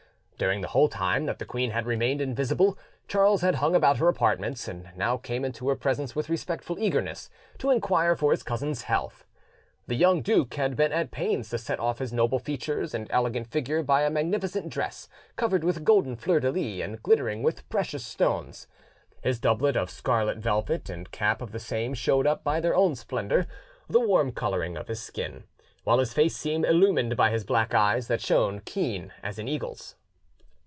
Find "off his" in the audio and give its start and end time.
11.79-12.11